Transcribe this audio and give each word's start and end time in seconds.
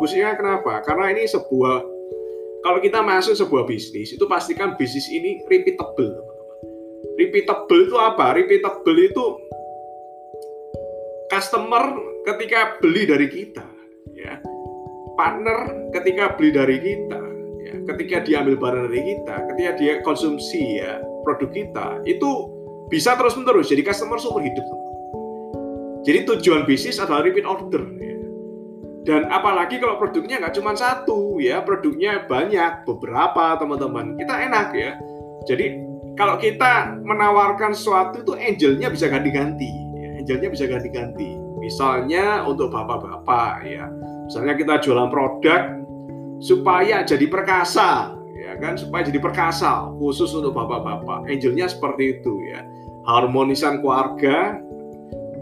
bagusnya 0.00 0.32
kenapa? 0.32 0.80
Karena 0.80 1.12
ini 1.12 1.28
sebuah 1.28 1.84
kalau 2.64 2.80
kita 2.80 3.04
masuk 3.04 3.36
sebuah 3.36 3.68
bisnis 3.68 4.16
itu 4.16 4.24
pastikan 4.24 4.72
bisnis 4.80 5.04
ini 5.12 5.44
repeatable 5.44 6.08
teman-teman. 6.08 6.56
Repeatable 7.20 7.84
itu 7.84 7.96
apa? 8.00 8.32
Repeatable 8.32 8.96
itu 8.96 9.24
customer 11.28 11.84
ketika 12.24 12.80
beli 12.80 13.04
dari 13.04 13.28
kita, 13.28 13.68
ya 14.16 14.40
partner 15.20 15.92
ketika 15.92 16.32
beli 16.40 16.48
dari 16.48 16.80
kita, 16.80 17.20
ya 17.60 17.74
ketika 17.92 18.24
dia 18.24 18.40
ambil 18.40 18.56
barang 18.56 18.88
dari 18.88 19.04
kita, 19.04 19.34
ketika 19.52 19.70
dia 19.76 19.92
konsumsi 20.00 20.80
ya 20.80 20.96
produk 21.28 21.52
kita 21.52 21.86
itu 22.08 22.28
bisa 22.88 23.20
terus 23.20 23.36
menerus 23.36 23.68
jadi 23.68 23.84
customer 23.84 24.16
seumur 24.16 24.40
hidup. 24.40 24.64
Teman. 24.64 24.88
Jadi 26.08 26.18
tujuan 26.24 26.64
bisnis 26.64 26.96
adalah 26.96 27.20
repeat 27.20 27.44
order. 27.44 27.84
Ya. 28.00 28.09
Dan 29.00 29.32
apalagi 29.32 29.80
kalau 29.80 29.96
produknya 29.96 30.44
nggak 30.44 30.60
cuma 30.60 30.76
satu 30.76 31.40
ya, 31.40 31.64
produknya 31.64 32.28
banyak, 32.28 32.84
beberapa 32.84 33.56
teman-teman. 33.56 34.20
Kita 34.20 34.34
enak 34.44 34.68
ya. 34.76 34.92
Jadi 35.48 35.66
kalau 36.20 36.36
kita 36.36 37.00
menawarkan 37.00 37.72
sesuatu 37.72 38.20
itu 38.20 38.36
angelnya 38.36 38.92
bisa 38.92 39.08
ganti-ganti. 39.08 39.72
Ya. 39.96 40.20
Angelnya 40.20 40.48
bisa 40.52 40.68
ganti-ganti. 40.68 41.40
Misalnya 41.56 42.44
untuk 42.44 42.68
bapak-bapak 42.68 43.64
ya. 43.64 43.88
Misalnya 44.28 44.54
kita 44.60 44.84
jualan 44.84 45.08
produk 45.08 45.80
supaya 46.44 47.00
jadi 47.00 47.24
perkasa, 47.24 48.12
ya 48.36 48.52
kan? 48.60 48.76
Supaya 48.76 49.08
jadi 49.08 49.16
perkasa 49.16 49.88
khusus 49.96 50.28
untuk 50.36 50.52
bapak-bapak. 50.52 51.24
Angelnya 51.24 51.72
seperti 51.72 52.20
itu 52.20 52.36
ya. 52.52 52.68
Harmonisan 53.08 53.80
keluarga, 53.80 54.60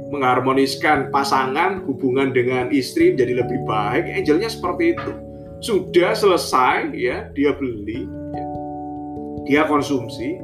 mengharmoniskan 0.09 1.13
pasangan, 1.13 1.85
hubungan 1.85 2.33
dengan 2.33 2.73
istri 2.73 3.13
menjadi 3.13 3.45
lebih 3.45 3.61
baik. 3.69 4.05
Angelnya 4.09 4.49
seperti 4.49 4.97
itu. 4.97 5.13
Sudah 5.59 6.15
selesai 6.15 6.95
ya, 6.95 7.29
dia 7.35 7.51
beli, 7.53 8.07
ya. 8.07 8.45
dia 9.45 9.63
konsumsi. 9.67 10.39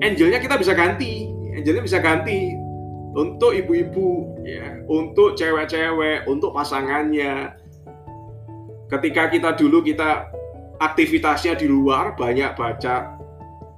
Angelnya 0.00 0.38
kita 0.38 0.56
bisa 0.56 0.72
ganti. 0.72 1.28
Angelnya 1.52 1.82
bisa 1.82 1.98
ganti 1.98 2.54
untuk 3.12 3.52
ibu-ibu, 3.52 4.40
ya, 4.46 4.80
untuk 4.88 5.36
cewek-cewek, 5.36 6.24
untuk 6.30 6.56
pasangannya. 6.56 7.58
Ketika 8.88 9.28
kita 9.28 9.56
dulu 9.56 9.82
kita 9.84 10.30
aktivitasnya 10.82 11.54
di 11.54 11.70
luar 11.70 12.18
banyak 12.18 12.58
baca 12.58 13.16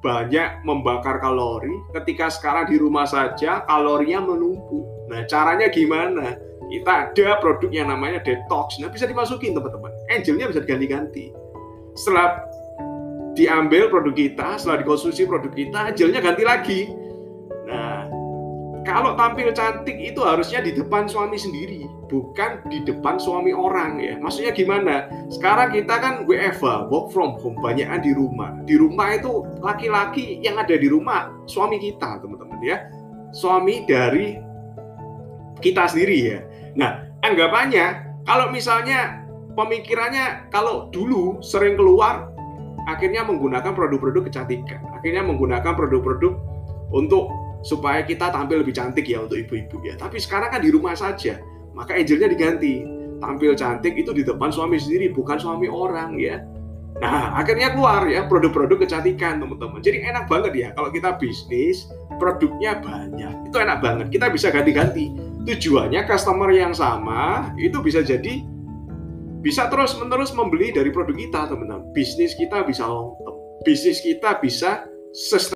banyak 0.04 0.60
membakar 0.68 1.16
kalori 1.16 1.72
ketika 1.96 2.28
sekarang 2.28 2.68
di 2.68 2.76
rumah 2.76 3.08
saja 3.08 3.64
kalorinya 3.64 4.20
menumpuk 4.20 4.93
nah 5.10 5.22
caranya 5.28 5.68
gimana 5.68 6.38
kita 6.68 7.12
ada 7.12 7.38
produk 7.38 7.70
yang 7.70 7.88
namanya 7.92 8.24
detox 8.24 8.80
nah 8.80 8.88
bisa 8.88 9.04
dimasukin 9.04 9.52
teman-teman 9.52 9.92
angelnya 10.10 10.48
bisa 10.50 10.60
diganti-ganti 10.64 11.30
setelah 11.94 12.40
diambil 13.34 13.90
produk 13.92 14.14
kita 14.14 14.48
setelah 14.56 14.80
dikonsumsi 14.82 15.28
produk 15.28 15.52
kita 15.52 15.78
angelnya 15.92 16.20
ganti 16.24 16.42
lagi 16.46 16.80
nah 17.68 18.04
kalau 18.84 19.16
tampil 19.16 19.48
cantik 19.56 19.96
itu 19.96 20.20
harusnya 20.20 20.60
di 20.60 20.76
depan 20.76 21.08
suami 21.08 21.40
sendiri, 21.40 21.88
bukan 22.12 22.68
di 22.68 22.84
depan 22.84 23.16
suami 23.16 23.56
orang 23.56 23.96
ya. 23.96 24.20
Maksudnya 24.20 24.52
gimana? 24.52 25.08
Sekarang 25.32 25.72
kita 25.72 25.96
kan 26.04 26.14
WFH, 26.28 26.92
work 26.92 27.08
from 27.08 27.40
home, 27.40 27.56
banyakan 27.64 28.04
di 28.04 28.12
rumah. 28.12 28.52
Di 28.68 28.76
rumah 28.76 29.16
itu 29.16 29.40
laki-laki 29.64 30.36
yang 30.44 30.60
ada 30.60 30.76
di 30.76 30.84
rumah 30.92 31.32
suami 31.48 31.80
kita, 31.80 32.20
teman-teman 32.20 32.60
ya. 32.60 32.84
Suami 33.32 33.88
dari 33.88 34.36
kita 35.64 35.88
sendiri 35.88 36.16
ya. 36.20 36.38
Nah, 36.76 37.08
anggapannya 37.24 38.04
kalau 38.28 38.52
misalnya 38.52 39.24
pemikirannya 39.56 40.52
kalau 40.52 40.92
dulu 40.92 41.40
sering 41.40 41.80
keluar 41.80 42.28
akhirnya 42.84 43.24
menggunakan 43.24 43.72
produk-produk 43.72 44.28
kecantikan, 44.28 44.84
akhirnya 44.92 45.24
menggunakan 45.24 45.72
produk-produk 45.72 46.36
untuk 46.92 47.32
supaya 47.64 48.04
kita 48.04 48.28
tampil 48.28 48.60
lebih 48.60 48.76
cantik 48.76 49.08
ya 49.08 49.24
untuk 49.24 49.40
ibu-ibu 49.40 49.80
ya. 49.88 49.96
Tapi 49.96 50.20
sekarang 50.20 50.52
kan 50.52 50.60
di 50.60 50.68
rumah 50.68 50.92
saja, 50.92 51.40
maka 51.72 51.96
angelnya 51.96 52.28
diganti. 52.28 52.84
Tampil 53.24 53.56
cantik 53.56 53.96
itu 53.96 54.12
di 54.12 54.20
depan 54.20 54.52
suami 54.52 54.76
sendiri, 54.76 55.08
bukan 55.16 55.40
suami 55.40 55.64
orang 55.64 56.20
ya. 56.20 56.44
Nah, 57.00 57.34
akhirnya 57.40 57.72
keluar 57.72 58.04
ya 58.06 58.28
produk-produk 58.28 58.84
kecantikan 58.84 59.40
teman-teman. 59.40 59.80
Jadi 59.80 60.04
enak 60.04 60.28
banget 60.28 60.52
ya 60.54 60.68
kalau 60.76 60.92
kita 60.92 61.16
bisnis, 61.16 61.88
produknya 62.20 62.78
banyak. 62.84 63.48
Itu 63.48 63.56
enak 63.58 63.80
banget. 63.80 64.06
Kita 64.12 64.28
bisa 64.28 64.52
ganti-ganti 64.52 65.10
tujuannya 65.44 66.08
customer 66.08 66.48
yang 66.50 66.72
sama 66.72 67.52
itu 67.60 67.76
bisa 67.84 68.00
jadi 68.00 68.40
bisa 69.44 69.68
terus 69.68 69.92
menerus 70.00 70.32
membeli 70.32 70.72
dari 70.72 70.88
produk 70.88 71.12
kita 71.12 71.52
teman-teman. 71.52 71.84
Bisnis 71.92 72.32
kita 72.32 72.64
bisa 72.64 72.88
long 72.88 73.12
term. 73.20 73.36
Bisnis 73.60 74.00
kita 74.00 74.40
bisa 74.40 74.88
sustain. 75.12 75.52